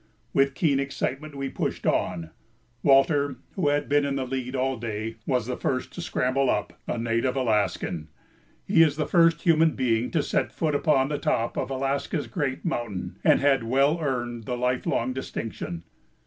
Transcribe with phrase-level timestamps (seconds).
[0.33, 2.31] With keen excitement we pushed on.
[2.81, 6.73] Walter, who had been in the lead all day, was the first to scramble up;
[6.87, 8.07] a native Alaskan,
[8.65, 12.65] he is the first human being to set foot upon the top of Alaska's great
[12.65, 15.83] mountain, and he had well earned the lifelong distinction.